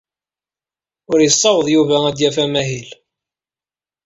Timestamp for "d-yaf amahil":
2.17-2.89